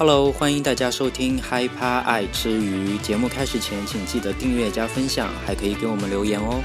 [0.00, 2.96] Hello，欢迎大家收听嗨趴爱吃鱼。
[2.98, 6.62] 节目开始前，请记得订阅加分享，还可以给我们留言哦。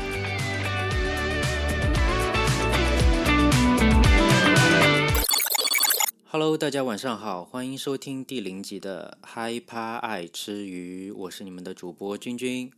[6.30, 12.72] Hello，大家晚上好，欢迎收听第零集的嗨趴爱吃鱼，我是你们的主播君君。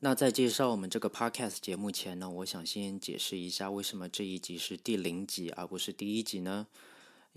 [0.00, 6.66] 那在介绍我们这个 Podcast 节目前呢，我想先解释一下，为什么这一集是第零集而不是第一集呢？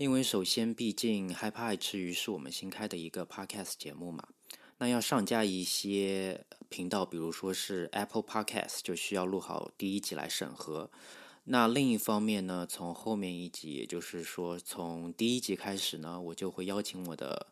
[0.00, 4.26] 因为首先，毕竟害怕爱吃鱼是我们新开的一个 podcast 节目嘛，
[4.78, 10.90] 那要上架一些频道，比如说是 Apple Podcast，就需要录好第一集来审核。
[11.44, 17.48] 那另一方面呢，从后面一集，也就是说从第一集开始呢，我就会邀请我的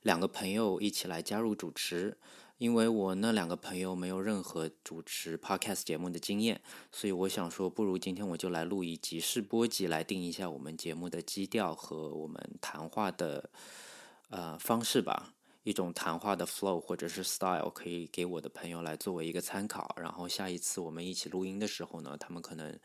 [0.00, 2.16] 两个朋友一起来加入主持。
[2.60, 6.60] 因为我那两个朋友没有任何主持 podcast 节目的经验，
[6.92, 13.48] 所以我想说，不如今天我就来录一集试播集，来定一下我们节目的基调和我们谈话的
[14.28, 19.96] 呃方式吧，一种谈话的 flow 或者是 style，可以给我的朋友来作为一个参考。
[19.98, 22.78] 然后下一次我们一起录音的时候呢，他们可能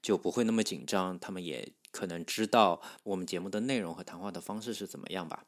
[0.00, 5.44] 就不会那么紧张，他们也可能知道我们节目的内容和谈话的方式是怎么样吧。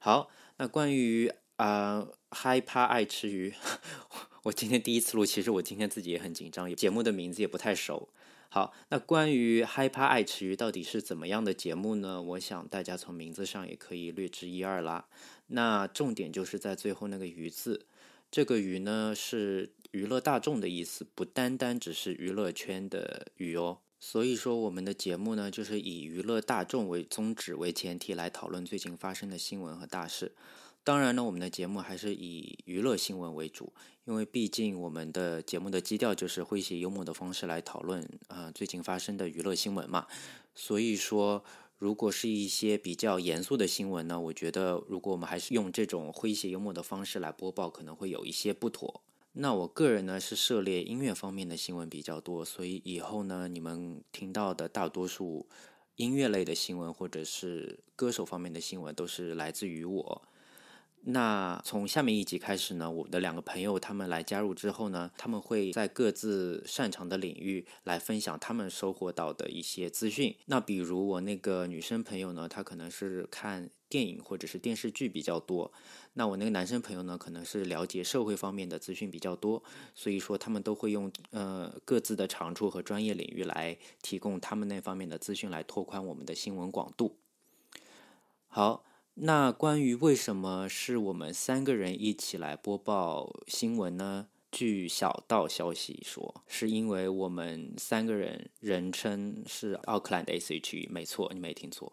[0.00, 1.32] 好，那关于。
[1.56, 3.54] 啊，害怕爱吃鱼。
[4.44, 8.08] 我今天第一次录，其实我今天自己也很紧张，节目的名字也不太熟。
[8.48, 12.22] 好，那关于害怕爱吃鱼到底是怎么样的节目呢？
[12.22, 15.06] 我想大家从名字上也可以略知一二啦。
[15.48, 17.86] 那重点就是在最后那个“鱼”字，
[18.30, 23.78] 这个“鱼”呢是娱乐大众的意思，不单单只是娱乐圈的“鱼”哦。
[23.98, 30.32] 所以说，我们的节目呢，就是以娱乐大众为宗旨为前提来讨论最近发生的新闻和大事。
[30.84, 33.72] 当然呢，我们的节目还是以娱乐新闻为主，
[34.04, 40.06] 因为毕竟我们的节目的基调就是诙谐幽默的方式来讨论啊最近发生的娱乐新闻嘛。
[40.54, 41.42] 所以说，
[41.78, 49.00] 如果是一些比较严肃的新闻呢，我觉得如果我们还是用这种诙谐幽默的方式来播报，可能会有一些不妥。
[49.32, 55.46] 那我个人呢是涉猎音乐方面的新闻比较多，所以以后呢你们听到的大多数
[55.96, 60.22] 音乐类的新闻或者是歌手方面的新闻，都是来自于我。
[61.06, 70.34] 那从下面一集开始呢，我的两个朋友他们来加入之后呢，他们会在各自擅长的领域来分享他们收获到的一些资讯。
[70.46, 75.70] 那比如我那个女生朋友呢，她可能是看电影或者是电视剧比较多；
[76.14, 79.62] 那我那个男生朋友呢，可能是了解社会方面的资讯比较多。
[79.94, 87.18] 所以说，他们都会用呃各自的长处和专业领域来提供他们那方面的资讯，来拓宽我们的新闻广度。
[88.48, 88.86] 好。
[89.16, 94.26] 那关于为什么是我们三个人一起来播报新闻呢？
[94.50, 101.92] 据小道消息说，是因为我们三个人人称是奥克兰的 S.H.E，没错，你没听错。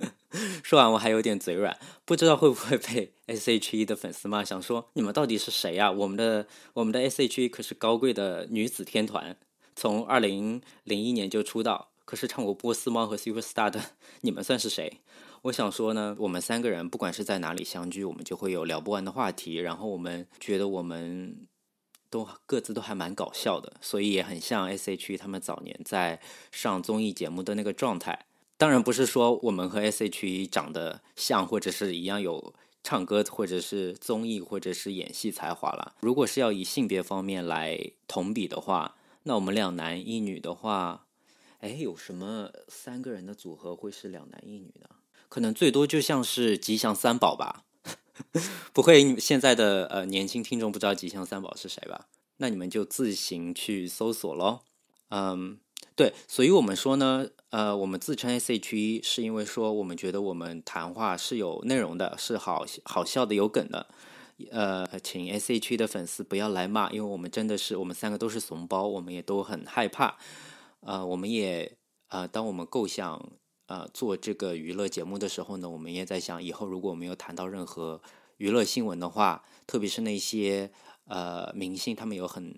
[0.62, 5.90] 说完我还有点嘴软，不知道会不会被 S.H.E 的粉丝骂，想说你们到底是谁呀？
[5.90, 9.36] 我们的我们的 S.H.E 可是高贵的女子天团，
[9.74, 15.00] 从二零零一年就出道，可是唱过《波斯猫》和《Super Star》的，你们算是谁？
[15.44, 19.56] 我想说呢，我们三个人不管是在哪里相聚，我们就会有聊不完的话题。
[19.56, 21.46] 然后我们觉得我们
[22.08, 26.18] 都各自都还蛮搞笑的，所以也很像 S.H.E 他们早年在
[26.50, 28.24] 上综艺节目的那个状态。
[28.56, 35.94] 当然不是说我们和 S.H.E 长得像，或者是一样有唱歌，或者是综艺，或者是演戏才华了。
[36.00, 37.78] 如果是要以性别方面来
[38.08, 41.04] 同比的话，那我们两男一女的话，
[41.58, 44.88] 哎，有什么三个人的组合会是两男一女的？
[45.34, 47.64] 可能最多就像是吉祥三宝吧，
[48.72, 52.06] 不会现在的呃年轻听众不知道吉祥三宝是谁吧？
[52.36, 54.60] 那你们就自行去搜索喽。
[55.08, 55.58] 嗯，
[55.96, 63.88] 对，所以我们说呢，呃，我们自称 S.H.E 是因为说我们觉得我们谈话是有内容的，是好好笑的，有梗的。
[64.52, 70.16] 呃，请 S.H.E 的粉丝不要来骂，因为我们真的是我们三个都是怂包，我们也都很害怕。
[70.82, 71.76] 呃，我们也
[72.10, 73.32] 呃，当我们构想。
[73.66, 78.02] 呃，做这个娱乐节目的时候呢，我们也在想，以后如果没有谈到任何
[78.36, 80.70] 娱乐新闻的话，特别是那些
[81.06, 82.54] 呃明星，他们有很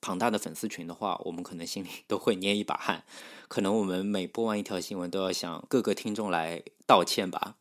[0.00, 3.04] 庞大的粉丝群的话，我们可能心里 都会捏一把汗，
[3.48, 7.56] 可能我们每播完一条新闻，都要向各个听众来道歉吧。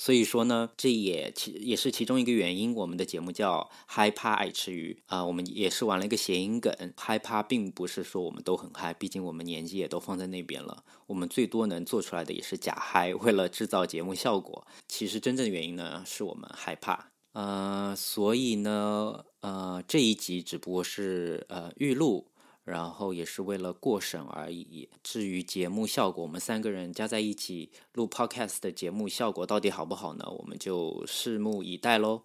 [0.00, 2.74] 所以说呢，这也其也是其中一个原因。
[2.74, 6.74] 我们的节目叫嗨趴爱吃鱼啊，我们也是玩了一个谐音梗。
[6.96, 10.84] 嗨趴并不是说我们都很嗨，毕竟我们年纪也都放在那边了。
[11.06, 14.66] 我们最多能做出来的也是假嗨，为了制造节目效果。
[14.88, 17.10] 其实真正的原因呢，是我们害怕。
[17.34, 22.26] 呃，所以呢，呃，这一集只不过是呃预录，
[22.64, 24.88] 然后也是为了过审而已。
[25.02, 30.24] 至于节目效果，我们三个人加在一起录 podcast 的节目效果到底好不好呢？
[30.38, 32.22] 我们就拭目以待喽。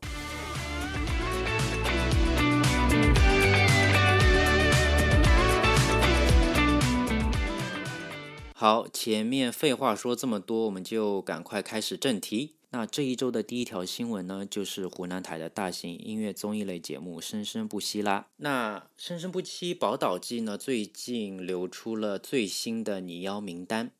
[8.57, 12.54] 好，前面废话说这么多，我们就赶快开始正题。
[12.75, 18.27] 那这一周的第一条新闻呢，就是湖南台的大型音乐综艺类节目《生生不息》啦。
[18.35, 23.91] 那《生生不息宝岛季》呢，最近流出了最新的拟邀名单。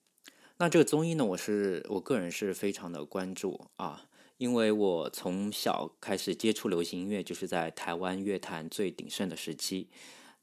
[0.57, 9.88] 那这个综艺呢，我是我个人是非常的关注啊，因为我从小开始接触流行音乐，就是在台湾乐坛最鼎盛的时期。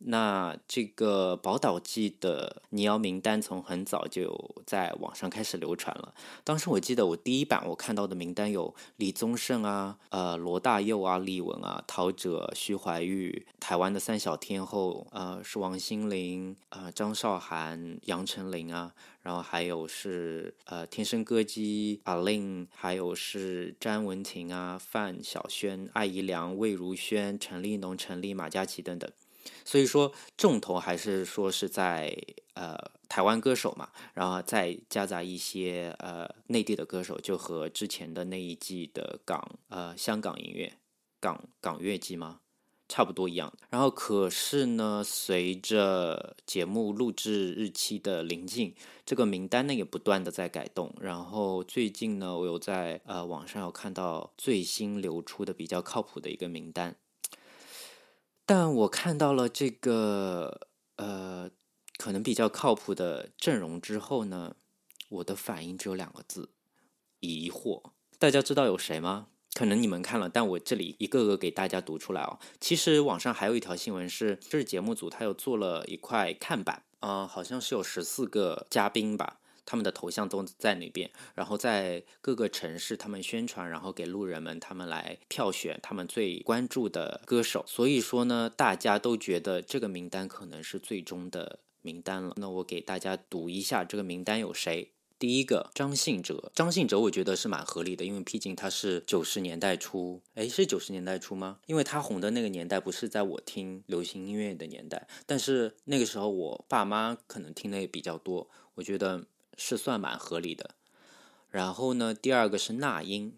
[0.04, 6.14] 那这个宝岛季的拟邀名单从很早就在网上开始流传了。
[6.44, 29.10] 当时我记得我第一版我看到的名单有李宗盛啊、呃罗大佑啊、李玟啊、陶喆、徐怀钰，台湾的三小天后呃是王心凌啊、张韶涵、杨丞琳啊，然后还有是呃天生歌姬阿令，还有是詹雯婷啊、范晓萱、艾怡良、魏如萱、陈立农、陈立、马嘉祺等等。
[29.64, 32.16] 所以说，重头还是说是在
[32.54, 32.76] 呃
[33.08, 40.72] 台湾歌手嘛，然后再夹杂一些呃内地的歌手，就和之前的那一季的港呃香港音乐
[41.20, 42.40] 港港乐季吗，
[42.88, 43.52] 差不多一样。
[43.70, 48.74] 然后可是呢，随着节目录制日期的临近，
[49.06, 50.94] 这个名单呢也不断的在改动。
[51.00, 56.96] 然后最近呢，我有在呃网上有看到最新流出的比较靠谱的一个名单。
[58.44, 61.50] 但我看到了这个呃，
[61.96, 64.56] 可能比较靠谱的阵容之后呢，
[65.08, 66.50] 我的反应只有两个字：
[67.20, 67.82] 疑惑。
[68.18, 69.28] 大家知道有谁吗？
[69.54, 72.38] 可能你们看了，但我这里一个个给大家读出来哦。
[72.58, 79.40] 其实网上还有一条新闻是，这是节目组他又做了一块看板啊，好像是有十四个嘉宾吧。
[79.72, 87.64] 他们的头像都在那边，然后在各个城市他们宣传，然后给路人们他们来票选他们最关注的歌手。
[87.66, 92.34] 所以说呢，大家都觉得这个名单可能是最终的名单了。
[92.36, 94.90] 那我给大家读一下这个名单有谁。
[95.18, 101.60] 第一个张信哲，张信哲我觉得是蛮合理的，因为毕竟他是九十年代初，哎，是九十年代初吗？
[101.64, 109.24] 因为他红的那个年代不是在我听流行音乐的年代，但是那个时候我爸妈可能听的也比较多，我觉得。
[109.56, 110.74] 是算蛮合理的，
[111.50, 113.34] 然后呢，第二个是那英，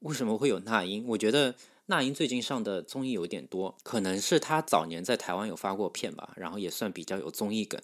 [0.00, 1.04] 为什么会有那英？
[1.08, 1.54] 我觉得
[1.86, 7.80] 那英最近上的综艺有点多，可能是他早年在台湾有发过片吧，然后也算比较有综艺梗。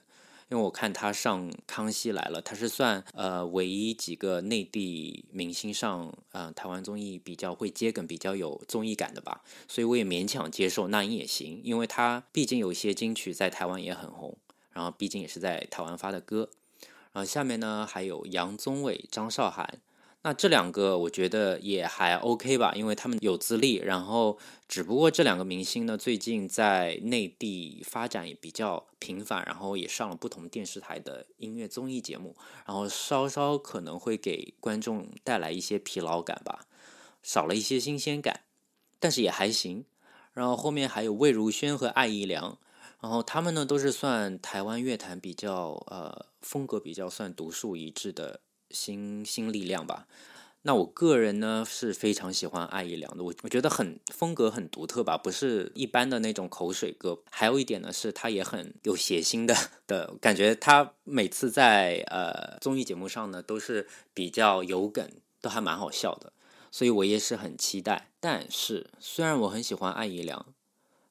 [0.51, 14.37] 因为我看他上《康熙来了》，他是算呃唯一几个内地明星上呃台湾综艺比较会接梗、比较有综艺感的吧，所以我也勉强接受那英也行，因为他毕竟有一些金曲在台湾也很红，
[14.73, 16.51] 然后毕竟也是在台湾发的歌。
[17.13, 19.81] 然后下面呢还有杨宗纬、张韶涵，
[20.23, 23.77] 那这两个我觉得也还 OK 吧，因为他们有资历。
[23.77, 32.37] 然后只不过这两个明星呢，最近在内地发展也比较频繁，然后也上了不同电视台的音乐综艺节目，
[32.67, 36.67] 然后稍稍可能会给观众带来一些疲劳感吧，
[37.23, 38.43] 少了一些新鲜感，
[38.99, 39.85] 但是也还行。
[40.33, 42.59] 然后后面还有魏如萱和艾怡良。
[43.01, 50.07] 然后他们呢，都是算台湾乐坛比较呃风格比较算独树一帜的新新力量吧。
[50.63, 57.23] 那我个人呢是非常喜欢艾怡良的，我我觉得很风格很独特吧，不是一般的那种口水歌。
[57.31, 59.57] 还有一点呢是，他也很有谐星的
[59.89, 60.55] 的感觉。
[60.55, 66.35] 他每次在呃综艺节目上呢，都是比较有梗，都还蛮好笑的，
[66.71, 68.11] 所以我也是很期待。
[68.21, 70.45] 但是虽然我很喜欢艾怡良，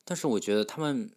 [0.05, 1.09] 但是我觉得他们。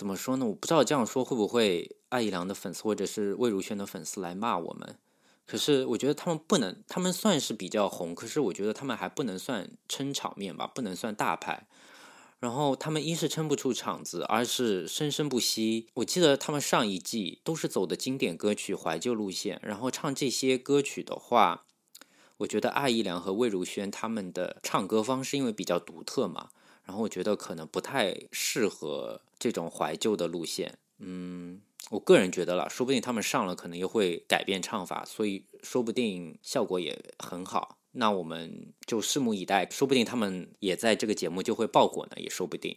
[0.00, 0.46] 怎么说呢？
[0.46, 4.96] 我不知道这样说会不会艾怡良的粉丝或者是魏如萱的粉丝来骂我们。
[5.44, 11.66] 可是我觉得他们不能，他们算是比较红，可是我觉得他们还不能算撑场面吧，不能算大牌。
[12.38, 15.88] 然后他们一是撑不出场子，二是生生不息。
[15.92, 21.66] 我记得他们上一季都是走的经典歌曲怀旧路线，然后唱这些歌曲的话，
[22.38, 26.48] 我觉得艾怡良和魏如萱他们的唱歌方式因为比较独特嘛。
[26.86, 37.78] 然后我觉得可能不太适合这种怀旧的路线，嗯，我个人觉得了，说不定他们上了可能又会改变唱法，所以说不定效果也很好。
[37.92, 42.76] 那我们就拭目以待，说不定他们也在这个节目就会爆火呢，也说不定。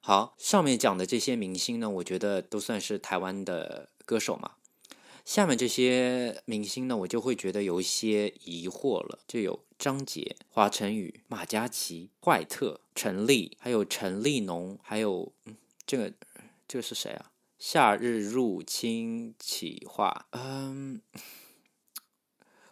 [0.00, 4.52] 好，上面讲的这些明星呢，我觉得都算是台湾的歌手嘛。
[5.24, 15.32] 下面这些明星呢，我就会觉得有一些疑惑了，就有张杰、华晨宇、马嘉祺、坏特、陈立，还有陈立农，还有，
[15.86, 16.12] 这个
[16.66, 17.30] 这个是谁啊？
[17.58, 21.00] 夏日入侵企划，嗯，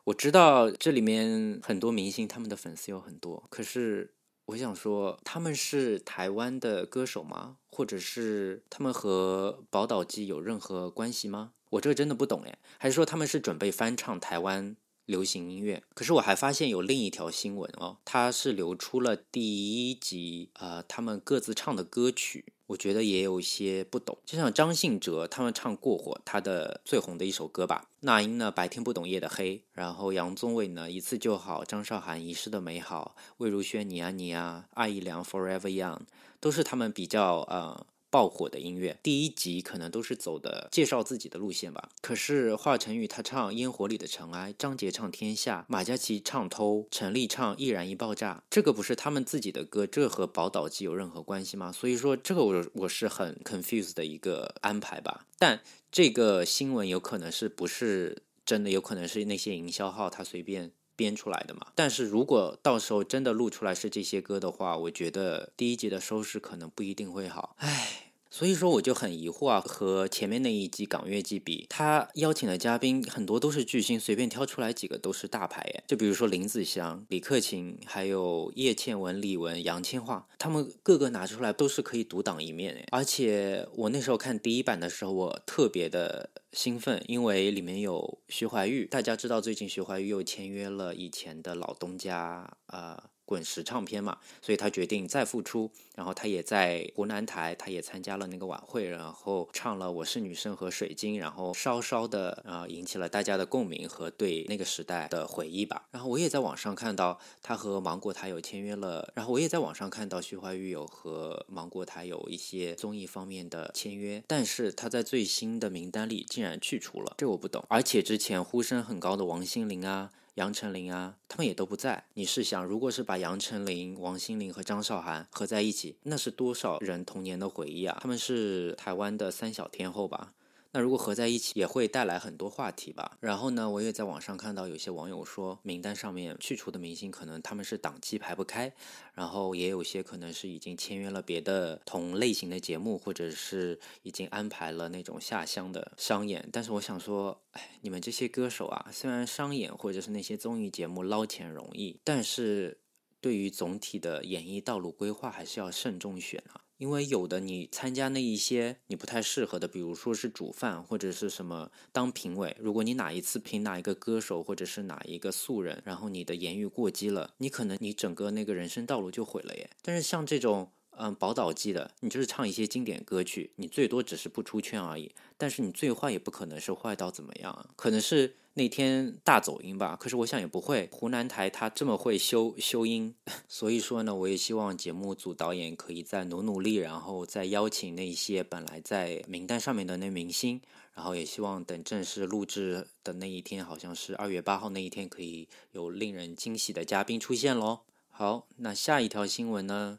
[0.04, 4.12] 我知道这里面很多明星，他们的粉丝有很多，可是
[4.47, 7.56] 我想说，他们是台湾的歌手吗？
[7.71, 11.52] 或者是他们和宝岛记有任何关系吗？
[11.71, 15.82] 我这个真的不懂哎，还是说他们是准备翻唱台湾流行音乐？
[15.94, 22.46] 可是我还发现有另一条新闻哦，它是流出了第一集，呃，他们各自唱的歌曲。
[22.66, 27.90] 我觉得也有一些不懂，就像张信哲他们唱《过火》，他的最红的一首歌吧。
[28.00, 35.99] 那英呢，《白天不懂夜的黑》，然后杨宗纬呢，《一次就好》，张韶涵《遗失的美好》，魏如萱《你啊你啊》，艾怡良《Forever Young》，
[36.40, 37.87] 都是他们比较呃。
[38.14, 41.88] 爆火的音乐，第一集可能都是走的介绍自己的路线吧。
[42.00, 51.73] 可是华晨宇他唱《烟火里的尘埃》，张杰唱《天下》，马嘉祺唱《偷》，陈粒唱《易燃易爆炸》，这个不是他们自己的歌，这和宝岛记有任何关系吗？
[51.73, 55.26] 所以说，这个我我是很 confused 的一个安排吧。
[55.37, 61.66] 但这个新闻有可能是不是真的，有可能是那些营销号他随便编出来的嘛？
[61.75, 67.56] 但是如果到时候真的录出来是这些歌的话，我觉得第一集的收视可能不一定会好。
[67.59, 68.03] 唉。
[68.31, 75.85] 所以说我就很疑惑啊，和前面那一季港乐季比，他邀请的嘉宾很多都是巨星，随便挑出来几个都是大牌哎。
[75.87, 82.85] 就比如说林子祥、李克勤，还有叶倩文、李玟、杨千嬅，他们个个拿出来都是可以独当一面哎。
[82.90, 88.87] 而且我那时候看第一版的时候，我特别的兴奋，因为里面有徐怀钰。
[88.87, 93.11] 大家知道最近徐怀钰又签约了以前的老东家啊。
[93.26, 105.87] 滚石唱片嘛，所以他决定再复出，然后他也在湖南台，他也参加了那个晚会，然后唱了《我是女生》和《水晶》，然后稍稍的啊引起了大家的共鸣和对那个时代的回忆吧。
[105.90, 117.64] 然后我也在网上看到他和芒果台有签约了，然后我也在网上看到徐怀钰有和芒果台有一些综艺方面的签约，但是他在最新的名单里竟然去除了，这我不懂。
[117.69, 120.11] 而且之前呼声很高的王心凌啊。
[120.35, 122.05] 杨丞琳啊，他们也都不在。
[122.14, 127.99] 你试想，如果是把杨丞琳、王心凌和张韶涵合在一起，那是多少人童年的回忆啊？
[128.00, 130.33] 他们是台湾的三小天后吧？
[130.75, 133.16] 那如果合在一起，也会带来很多话题吧。
[133.21, 138.73] 然后呢，我也在网上看到有些网友说，名单上面去除的明星可能他们是档期排不开，
[139.14, 146.45] 然后也有些可能是已经签约了别的同类型的节目，或者是已经安排了那种下乡的商演。
[146.50, 152.76] 但是我想说，哎，你们这些歌手啊，虽然商演或者是那些综艺节目捞钱容易，但是
[153.21, 156.63] 对于总体的演艺道路规划，还是要慎重选啊。
[156.78, 169.71] 因为有的你参加那一些你不太适合的，比如说是煮饭或者是什么当评委，如果你哪一次评哪一个歌手或者是哪一个素人，然后你的言语过激了，你可能你整个那个人生道路就毁了耶。
[169.83, 178.37] 但是像这种嗯宝岛季的，你就是唱一些经典歌曲，你最多只是不出圈而已，但是你最坏也不可能是坏到怎么样啊，可能是。
[178.57, 180.89] 那天大走音吧，可是我想也不会。
[180.93, 183.13] 湖南台他这么会修修音，
[183.49, 190.61] 所以说呢，我也希望节目组导演可以再努努力，然后再邀请那些本来在名单上面的那明星，
[190.95, 197.81] 然后也希望等正式录制的那一天，好像是二月八号那一天，可以有令人惊喜的嘉宾出现喽。
[198.09, 199.99] 好，那下一条新闻呢？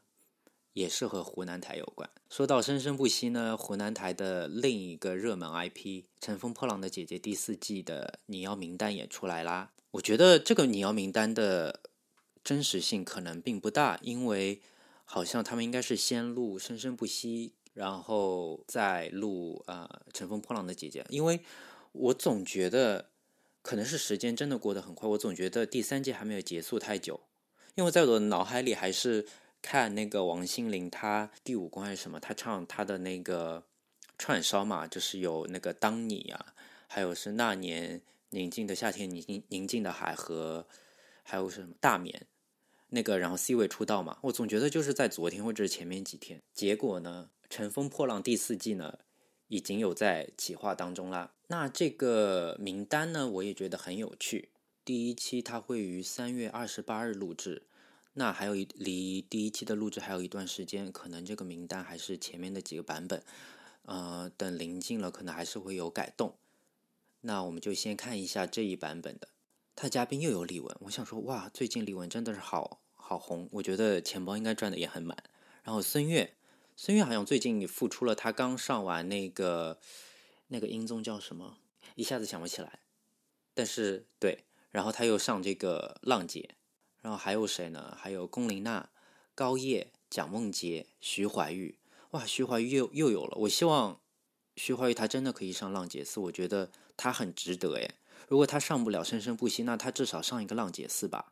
[0.76, 2.10] 也是和湖南台有关。
[2.30, 5.78] 说到生生不息呢，湖南台的另一个热门 IP
[6.20, 9.72] 《乘风破浪的姐姐》第四季的你要名单也出来啦。
[9.92, 11.80] 我觉得这个你要名单的
[12.44, 14.62] 真实性可能并不大，因为
[15.06, 21.02] 好像他们应该是先录《生生不息》，然后再录啊《乘风破浪的姐姐》。
[21.08, 21.40] 因为
[21.94, 23.12] 我总觉得
[23.62, 27.22] 可能是时间真的过得很快，我总觉得第三季还没有结束太久，
[27.76, 29.26] 因为在我的脑海里还是。
[29.66, 32.20] 看那个王心凌，她第五关还是什么？
[32.20, 33.64] 她唱她的那个
[34.16, 36.54] 串烧嘛，就是有那个当你啊，
[36.86, 40.68] 还有是那年宁静的夏天，宁静宁静的海和
[41.24, 42.28] 还有是什么大眠
[42.90, 44.20] 那个，然后 C 位出道嘛。
[44.22, 46.40] 我总觉得就是在昨天或者是前面几天。
[46.54, 49.00] 结果呢，《乘风破浪》第四季呢
[49.48, 51.34] 已经有在企划当中啦。
[51.48, 54.50] 那这个名单呢，我也觉得很有趣。
[54.86, 57.64] 第一期它会于三月二十八日录制。
[58.18, 63.22] 那还有一离第一期的录制还有一段时间，可能这个名单还是前面的几个版本，
[63.82, 66.38] 呃，等临近了可能还是会有改动。
[67.20, 69.28] 那我们就先看一下这一版本的，
[69.76, 75.22] 他的嘉宾又有李玟，我想说哇，最近李玟真的是好好红，我觉得钱包应该赚的也很满。
[75.64, 76.36] 然后孙悦，
[76.78, 79.78] 孙悦好像最近复出了，他刚上完那个
[80.48, 81.58] 那个音综叫什么，
[81.96, 82.80] 一下子想不起来，
[83.54, 86.56] 但是对，然后他又上这个浪姐。
[87.06, 87.96] 然后还有谁呢？
[88.02, 88.90] 还有龚琳娜、
[89.36, 91.76] 高叶、蒋梦婕、徐怀钰。
[92.10, 93.38] 哇，徐怀钰又又有了。
[93.42, 94.02] 我希望
[94.56, 97.94] 徐怀钰他真的可以上浪姐四，我觉得他很值得诶。
[98.28, 101.32] 如果他上不了生生不息，那他至少上一个浪姐四吧。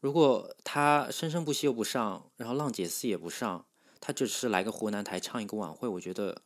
[0.00, 3.66] 如果他生生不息又不上，然后浪姐四也不上，
[4.00, 6.42] 他只是来个湖南台唱一个晚会，我觉得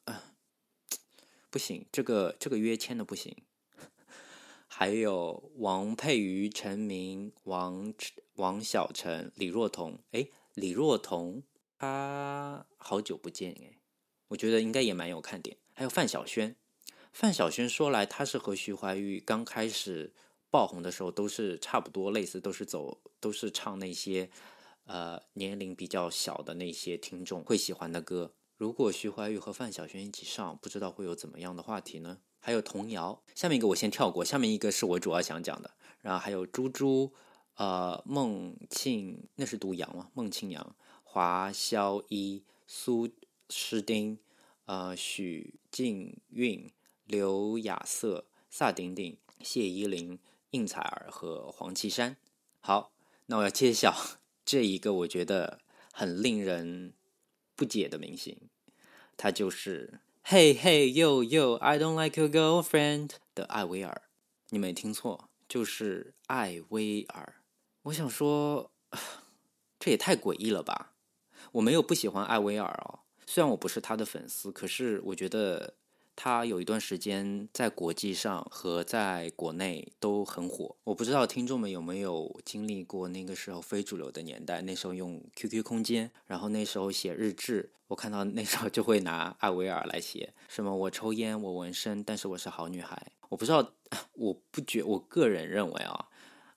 [1.48, 3.34] 不行，这个这个约签的不行。
[4.74, 7.92] 还有王佩瑜、陈明、王
[8.36, 11.42] 王小晨、李若彤，哎，李若彤，
[11.78, 13.78] 他好久不见哎，
[14.28, 15.58] 我觉得应该也蛮有看点。
[15.74, 16.56] 还有范晓萱，
[17.12, 20.14] 范晓萱说来，她是和徐怀钰刚开始
[20.50, 24.30] 爆红的时候都是差不多类似，都是走都是唱那些
[24.84, 28.34] 呃年龄比较小的那些听众会喜欢的歌。
[28.56, 32.18] 如果徐怀钰和范晓萱一起上，不知道会有怎么样的话题呢？
[32.44, 35.70] 还有童谣，下面一个我先跳过，下面一个是我主要想讲的。
[36.00, 37.12] 然后还有猪猪，
[37.54, 40.10] 呃，孟庆，那是读杨吗？
[40.12, 43.08] 孟庆阳、华萧一、苏
[43.48, 44.18] 诗丁，
[44.64, 46.68] 呃，许静韵、
[47.04, 50.18] 刘雅瑟、萨顶顶、谢依霖、
[50.50, 52.16] 应采儿和黄绮珊。
[52.58, 52.90] 好，
[53.26, 53.94] 那我要揭晓
[54.44, 55.60] 这一个我觉得
[55.92, 56.92] 很令人
[57.54, 58.36] 不解的明星，
[59.16, 60.00] 他就是。
[60.24, 64.02] Hey hey yo yo, I don't like your girlfriend 的艾薇儿，
[64.50, 67.42] 你没听错，就是艾薇儿。
[67.82, 68.70] 我想说，
[69.78, 70.94] 这也太诡异了吧！
[71.52, 75.74] 我没有不喜欢艾薇儿哦，虽然我不是她的粉丝，可是我觉得。
[76.14, 84.62] 他有一段时间在国际上和在国内都很火，我不知道听众们有没有经历过那个时候非主流的年代。
[84.62, 93.12] 那时候用 QQ 空间，然后那时候写日志，我看到那时候就会拿艾薇儿来写，什么我抽烟，我纹身，但是我是好女孩。
[93.30, 93.72] 我不知道，
[94.12, 96.08] 我不觉，我个人认为啊，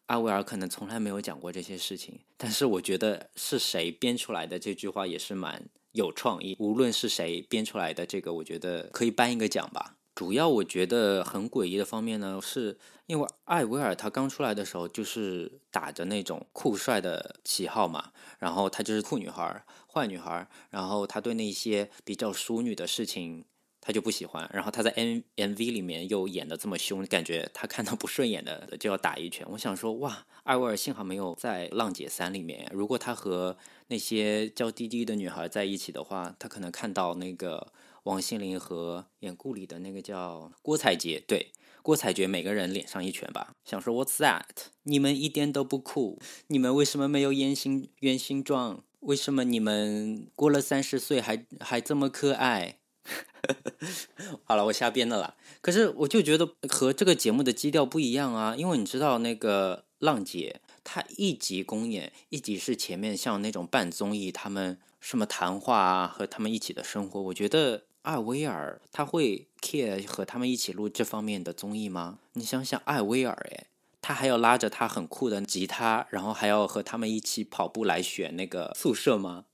[0.07, 5.69] 艾薇儿可能从来没有讲过这些事情，但是我觉得是谁编出来的这句话也是蛮。
[5.95, 9.95] 有创意，无论是谁编出来的这个，我觉得可以颁一个奖吧。
[10.13, 23.45] 主要我觉得很诡异的方面呢，是因为艾薇儿她刚出来的时候就是打着那种酷帅的旗号嘛，然后她就是酷女孩、坏女孩，然后她对那些比较淑女的事情。
[23.85, 29.45] 他就不喜欢，然后他在 M M V 里面又演的这么凶，感觉他看到不顺眼的就要打一拳。
[29.51, 32.67] 我想说，哇，艾薇儿幸好没有在《浪姐三》里面。
[32.73, 33.55] 如果他和
[33.89, 37.71] 那些娇滴滴的女孩在一起的话，他可能看到那个
[38.05, 41.51] 王心凌和演顾里的那个叫郭采洁，对，
[41.83, 43.53] 郭采洁每个人脸上一拳吧。
[43.63, 44.41] 想说 What's that？
[44.81, 48.83] 你们一点都不酷，你们为什么没有原形原形状？
[49.01, 52.79] 为什么你们过了三十岁还还这么可爱？
[54.45, 55.35] 好了，我瞎编的啦。
[55.61, 67.21] 可是我就觉得和这个节目的基调不一样啊，因为你知道那个浪姐，她一集公演，一集是前面像那种半综艺，他们什么谈话啊，和他们一起的生活。
[67.21, 72.19] 我觉得艾薇儿他会 care 和他们一起录这方面的综艺吗？
[72.33, 73.67] 你想想艾薇儿，诶，
[74.01, 79.45] 他还要拉着他很酷的吉他，然后还要和他们一起跑步来选那个宿舍吗？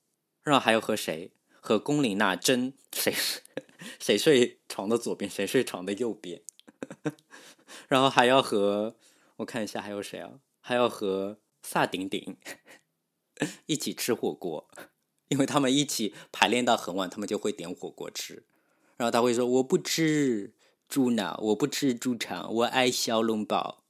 [0.44, 1.32] 然后还要和谁？
[1.62, 3.14] 和龚琳娜争谁
[4.00, 6.42] 谁睡床的左边，谁睡床的右边，
[7.88, 8.96] 然后还要和
[9.38, 10.42] 我看一下还有谁啊？
[10.60, 12.36] 还要和萨顶顶
[13.68, 14.68] 一起吃火锅，
[15.30, 18.44] 因为他们一起排练到很晚，他们就会点火锅吃。
[18.98, 20.54] 然后他会说：“我不吃
[20.90, 23.84] 猪脑，我不吃猪肠，我爱小笼包。”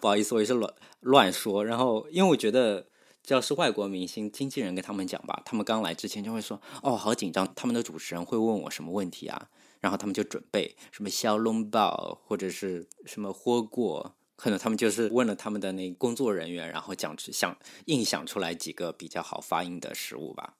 [0.00, 1.64] 不好意思，我也是乱乱说。
[1.64, 2.86] 然后因为我觉得。
[3.22, 9.48] 只要是外国明星，经纪人跟他们讲吧，他们刚来之前就会说：“哦，好紧张。”他们的主持人会问我什么问题啊？
[9.78, 17.56] 然后他们就准备什么小笼包或者是什么火锅，可能他们就是问了他们的那工作人员，然后讲想
[17.86, 20.56] 硬想出来几个比较好发音的食物吧。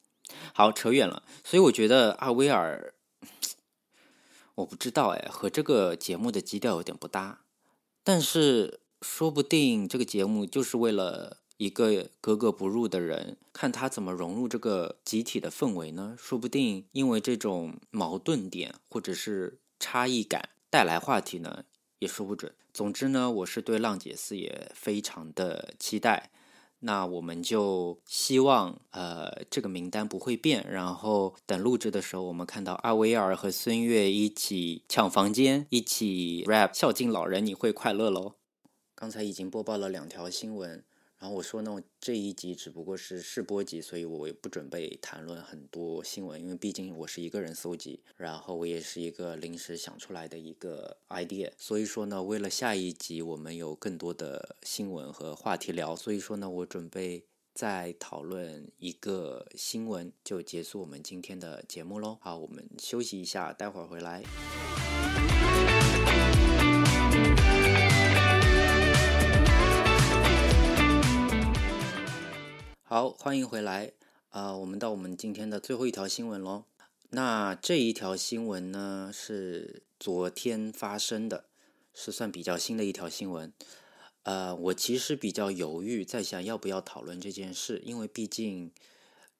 [0.54, 1.24] 好，扯远了。
[1.42, 2.94] 所以我觉得阿威尔，
[4.54, 7.40] 我不知道哎，和这个节目的基调有点不搭。
[8.04, 11.38] 但是说不定这个节目就是为了。
[11.60, 16.16] 一个格格不入的人，看他怎么融入这个集体的氛围呢？
[16.18, 21.64] 说不定因为这种矛盾点或者是差异感带来话题呢，
[21.98, 22.54] 也说不准。
[22.72, 26.30] 总之呢，我是对浪姐四也非常的期待。
[26.78, 30.66] 那我们就希望，呃，这个名单不会变。
[30.66, 38.36] 然后等录制的时候，我们看到阿维尔和孙悦一起抢房间，一起 rap，孝敬老人，你会快乐喽。
[38.94, 40.82] 刚才已经播报了两条新闻。
[41.20, 62.16] 然后我说呢，这一集只不过是试播集，所以我也不准备谈论很多新闻，因为毕竟我是一个人搜集，然后我也是一个临时想出来的一个 idea，所以说呢，为了下一集我们有更多的新闻和话题聊，所以说呢，我准备再讨论一个新闻，就结束我们今天的节目喽。
[62.22, 64.89] 好，我们休息一下，待会儿回来。
[72.92, 73.92] 好，欢迎回来。
[74.30, 76.64] 啊，我们到我们今天的最后一条新闻喽。
[77.10, 81.44] 那这一条新闻呢，是昨天发生的，
[81.94, 83.52] 是算比较新的一条新闻。
[84.24, 88.72] 呃，我其实比较犹豫，在想要不要讨论这件事，因为毕竟，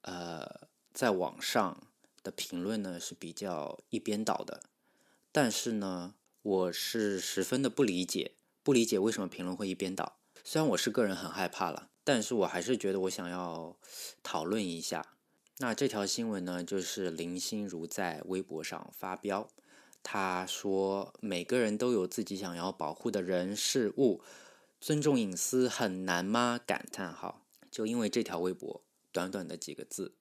[0.03, 1.89] 呃，在网上
[2.23, 4.63] 的评论呢是比较一边倒的。
[5.33, 10.19] 但是呢，我是十分的不理解，不理解为什么评论会一边倒。
[10.45, 13.77] 虽然我是个人很害怕了，但是我还是觉得我想要
[14.25, 15.15] 讨论一下。
[15.59, 19.49] 那这条新闻呢，就是林心如在微博上发飙，
[20.03, 24.21] 她说：“每个人都有自己想要保护的人事物，
[24.81, 27.47] 尊重隐私很难吗？”感叹号！
[27.71, 30.17] 就因为这条微博短短的几个字，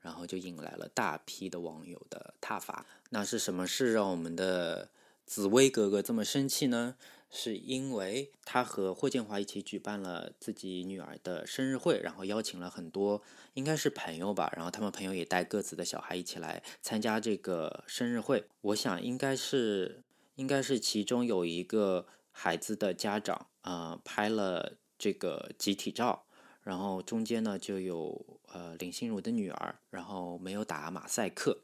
[0.00, 2.86] 然后就引来了大批的网友的挞伐。
[3.10, 4.88] 那是什么事让我们的
[5.26, 6.96] 紫薇格格这么生气呢？
[7.28, 13.20] 是因为他和霍建华一起举办了自己女儿的生日会，然后邀请了很多
[13.54, 18.46] 应该是朋友吧，然后他们朋友也带各自的小孩一起来参加这个生日会。
[18.62, 20.02] 我想应该是
[20.36, 26.24] 应该是其中有一个孩子的家长啊拍了这个集体照，
[26.62, 31.58] 然后中间呢就有呃林心如的女儿，然后没有打马赛克，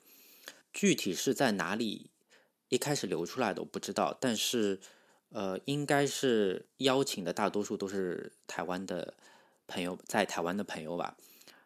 [0.73, 2.11] 具体是在哪里
[2.69, 4.81] 一开始流出来的我不知道，但是。
[5.33, 9.15] 呃，应该是邀请的大多数都是台湾的
[9.67, 11.17] 朋友，在台湾的朋友吧。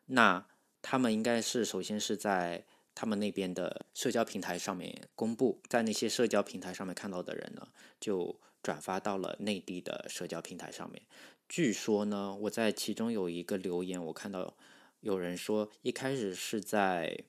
[0.07, 0.47] 那
[0.81, 7.67] 他们应该是首先是在他们那边的社交平台上面公布，在那些社交平台上面看到的人呢，
[7.99, 11.03] 就转发到了内地的社交平台上面。
[11.49, 14.57] 据说呢，我在其中有一个留言，我看到
[15.01, 17.25] 有人说，一开始是在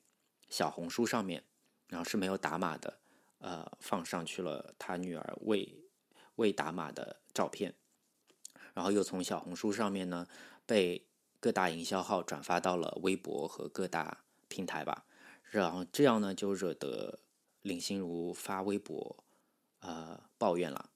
[0.48, 1.42] 小红书上面，
[1.88, 2.98] 然后是没有打码的，
[3.38, 5.74] 呃，放上去了他女儿为。
[6.38, 7.74] 未打码的照片，
[8.72, 10.26] 然后又从小红书上面呢
[10.66, 11.04] 被
[11.40, 15.04] 各大营销号转发到了微博和各大平台吧，
[15.50, 17.18] 然后这样呢就惹得
[17.62, 19.24] 林心如发微博
[19.80, 20.90] 呃抱怨了，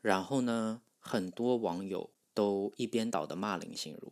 [0.00, 4.10] 然后呢很多网友都一边倒的骂林心如，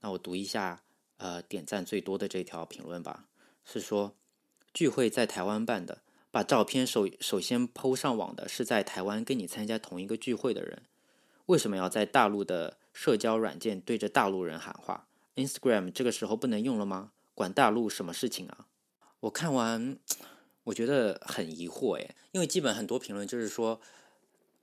[0.00, 0.82] 那我读一下
[1.18, 3.28] 呃点赞最多的这条评论吧，
[3.64, 4.16] 是说
[4.74, 6.02] 聚会在台湾办的。
[6.30, 10.82] 把照片首首先抛上网的是在台湾跟你参加同一个聚会的人，
[11.46, 17.12] 为什么要在大陆的社交软件对着大陆人喊话？Instagram 这个时候不能用了吗？
[17.34, 18.66] 管大陆什么事情啊？
[19.20, 19.96] 我看完，
[20.64, 23.80] 我觉得很疑惑诶，因为基本很多评论就是说，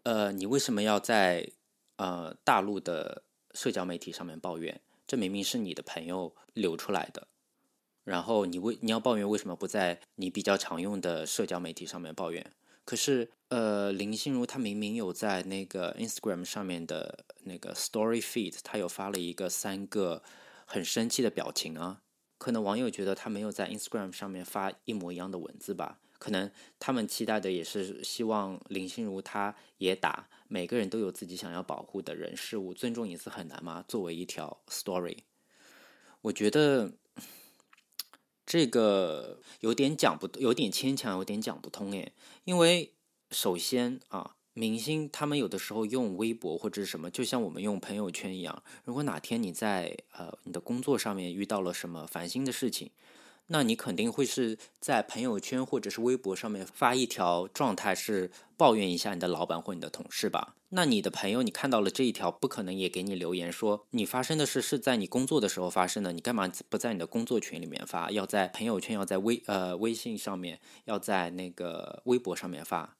[0.03, 1.49] 呃，你为什么要在
[1.95, 3.23] 呃大陆的
[3.53, 4.79] 社交媒体上面抱怨？
[5.07, 7.27] 这明明是你的朋友流出来的。
[8.05, 12.53] 然后你为你要抱怨为什么不在你比较常用的社交媒体上面抱怨？
[12.85, 20.21] 可是，呃，林心如她明明有在那个 Instagram 上面的那个 Story Feed，她有发了一个三个
[20.65, 22.01] 很生气的表情啊。
[22.37, 25.97] 可能网友觉得她没有在 Instagram 上面发一模一样的文字吧？
[26.19, 33.83] 可能他们期待的也是希望林心如她也打每个人都有自己想要保护的人事物，尊重隐私很难吗？
[33.87, 35.17] 作为一条 Story，
[36.21, 36.91] 我觉得。
[38.45, 42.13] 这个有点讲不，有点牵强，有点讲不通诶。
[42.43, 42.91] 因为
[43.31, 48.63] 首先啊，明星他们有的时候用微博或者什么，就像我们用朋友圈一样。
[48.83, 52.91] 如果哪天你在呃你的工作上面遇到了什么烦心的事情，
[53.47, 60.55] 那你肯定会是在朋友圈或者是微博上面发一条状态，是抱怨一下你的老板或你的同事吧？
[60.69, 68.09] 那你的朋友你看到了这一条，不可能也给你留言说你发生的事是在你工作的时候发生的，你干嘛不在你的工作群里面发？
[68.09, 72.97] 要在朋友圈，要在微呃微信上面，要在那个微博上面发？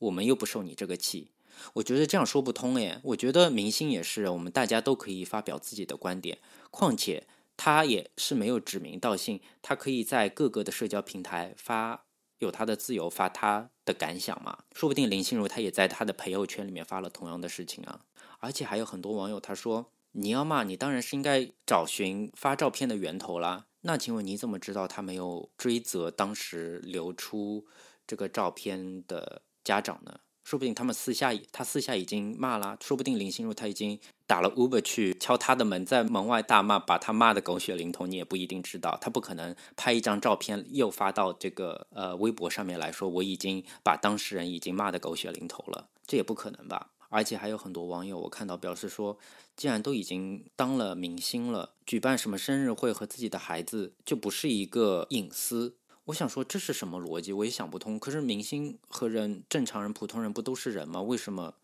[0.00, 1.30] 我们又不受你这个气，
[1.72, 3.00] 我觉得这样说不通诶。
[3.02, 6.36] 我觉得明星也是，我们大家都可以发表自己的观点，
[6.70, 7.26] 况且。
[7.58, 12.04] 他也是没有指名道姓，他可以在各个的社交平台发，
[12.38, 14.60] 有他的自由发他的感想嘛？
[14.72, 18.04] 说不定林心如他也在他的朋友圈里面发了同样的事情啊！
[18.38, 23.66] 而且还有很多网友他说，你要骂你当然是应该找寻发照片的源头啦。
[23.80, 27.66] 那请问你怎么知道他没有追责当时流出
[28.06, 30.20] 这个照片的家长呢？
[30.48, 32.74] 说不定他们私下，他私下已经骂了。
[32.80, 38.06] 说不定林心如他已经打了 Uber 去敲他的门，在门外大骂，把他骂的狗血淋头。
[38.06, 46.92] 你也不一定知道，他不可能拍一张照片又发到这个呃微博上面来说，我已经把当事人已经骂的狗血淋头了，这也不可能吧？
[47.10, 49.18] 而且还有很多网友我看到表示说，
[49.54, 55.74] 既然都已经当了明星了，举办什么生日会和自己的孩子就不是一个隐私。
[56.08, 57.34] 我想说这是什么逻辑？
[57.34, 57.98] 我也想不通。
[57.98, 61.02] 可是明星和人正常人、普通人不都是人吗？
[61.02, 61.54] 为什么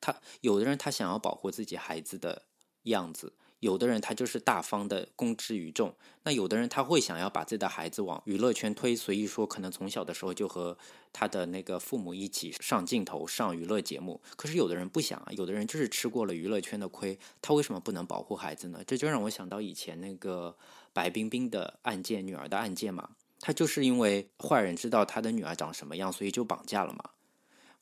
[0.00, 2.42] 他有的人他想要保护自己孩子的
[2.84, 3.32] 样子？
[3.58, 10.78] 有的人他就是大方的公之于众，那有的人他会想要把自己的孩子往娱乐圈推，所以说可能从小的时候就和
[11.12, 14.20] 他的那个父母一起上镜头上娱乐节目。
[14.36, 18.82] 可是有的人不想啊，有的人就是吃过了娱乐圈的亏，他为什么不能保护孩子呢？
[18.86, 20.56] 这就让我想到以前那个
[20.92, 27.10] 白冰冰的案件，女儿的案件嘛，他就是因为坏人知道他的女儿长什么样，所以就绑架了嘛。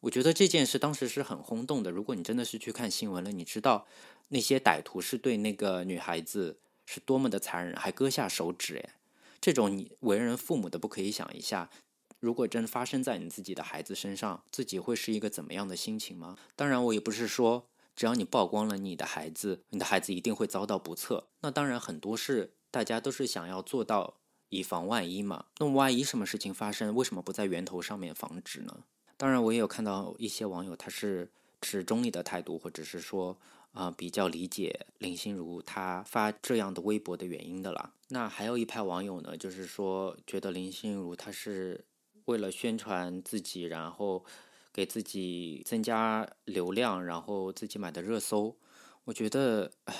[0.00, 1.90] 我觉得这件事当时是很轰动的。
[1.90, 3.86] 如果你真的是去看新闻了，你知道
[4.28, 8.76] 那些歹徒是对那个女孩子是多么的残忍，还割下手指。
[8.76, 8.94] 哎，
[9.40, 11.68] 这种你为人父母的不可以想一下，
[12.20, 16.38] 如果真发生在你自己的孩子身上，自己会是一个怎么样的心情吗？
[16.54, 17.66] 当然，我也不是说
[17.96, 21.26] 只要你曝光了你的孩子，你的孩子一定会遭到不测。
[21.40, 24.14] 那当然，很多事大家都是想要做到
[24.48, 25.46] 以防万一嘛。
[25.58, 28.84] 那万一什么事情发生，为什么不在源头上面防止呢？
[29.16, 31.30] 当然，我也有看到一些网友，他是
[31.60, 33.36] 持中立的态度，或者是说，
[33.72, 37.92] 啊，比较理解林心如她发这样的微博的原因的啦。
[38.08, 41.84] 那还有一派网友呢，就是说，觉得林心如她是
[42.26, 44.24] 为了宣传自己，然后
[44.72, 48.56] 给自己增加流量，然后自己买的热搜。
[49.04, 49.94] 我觉得，唉，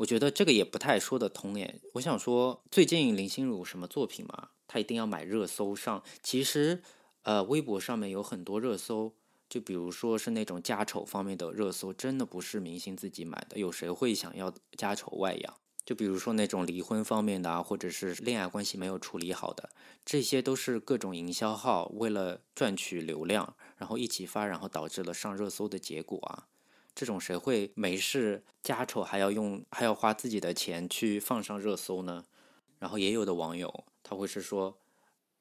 [0.00, 1.80] 我觉得这个也不太说得通耶。
[1.94, 6.02] 我想说，最近林心如什么作品嘛，她一定要买热搜上？
[6.22, 6.82] 其实。
[7.22, 9.12] 呃，微博上面有很多热搜，
[9.46, 13.58] 就比如说是那种家丑方面的热搜，真的不是明星自己买的。
[13.58, 15.54] 有谁会想要家丑外扬？
[15.84, 19.68] 就比如说那种离婚方面的啊，或者是恋爱关系没有处理好的，
[20.02, 26.48] 这些都是各种营销号为了赚取流量，然后一起发，然后导致了上热搜的结果啊。
[26.94, 32.24] 这种谁会没事家丑还要用还要花自己的钱去放上热搜呢？
[32.78, 34.76] 然后也有的网友他会是说。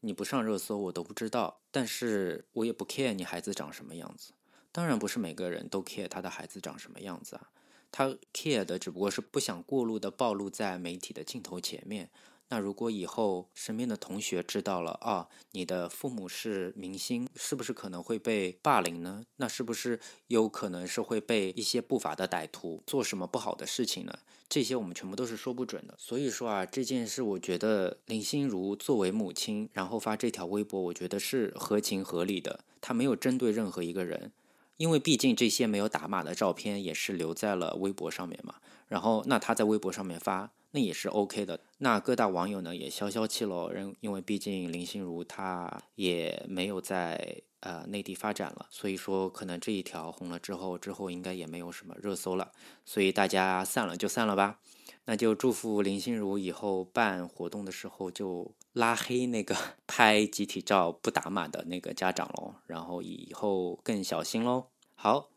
[0.02, 1.60] 你不上热搜，我都不知道。
[1.72, 4.32] 但是我也不 care 你孩子长什么样子。
[4.72, 7.50] 当然不是每个人都 care 他的孩子长什么样子啊，
[7.92, 12.10] 他 care 的只不过是不想过路的暴露在媒体的镜头前面。
[12.52, 19.24] 那如果以后身边的同学知道了啊，你的父母是明星，是不是可能会被霸凌呢？
[19.38, 24.18] 那是不是有可能是会被一些不法的歹徒做什么不好的事情呢？
[24.50, 25.94] 这些我们全部都是说不准的。
[26.00, 32.62] 所以说啊，这件事我觉得林心如作为母亲，然后发这条微博，我觉得是合情合理的。
[32.82, 34.32] 她没有针对任何一个人，
[34.78, 38.56] 因为毕竟这些没有打码的照片也是留在了微博上面嘛。
[38.88, 40.52] 然后那她在微博上面发。
[40.72, 41.60] 那也是 OK 的。
[41.80, 52.52] 那各大网友呢也消消气喽，因因为毕竟林心如她也没有在呃内地发展了，所以说可能这一条红了之后，之后应该也没有什么热搜了，
[52.86, 54.60] 所以大家散了就散了吧。
[55.06, 59.56] 那就祝福林心如以后办活动的时候就拉黑那个
[59.88, 64.68] 拍集体照不打码的那个家长喽，然后以后更小心喽。
[64.94, 65.30] 好。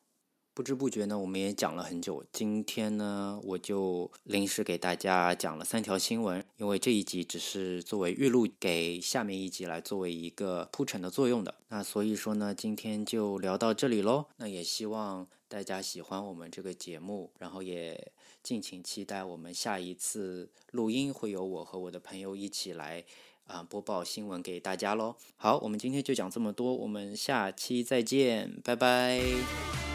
[0.54, 2.22] 不知不觉呢，我们也讲了很久。
[2.30, 11.54] 今天呢，我就临时给大家讲了三条新闻，因为这一集只是作为预录，给下面一集来作为一个铺陈的作用的。
[11.68, 14.26] 那所以说呢，今天就聊到这里喽。
[14.36, 18.12] 那也希望大家喜欢我们这个节目，然后也
[18.42, 23.02] 敬请期待我们下一次录音会有我和我的朋友一起来
[23.46, 25.16] 啊播报新闻给大家喽。
[25.36, 29.91] 好，我们今天就讲这么多，我们下期再见，拜拜。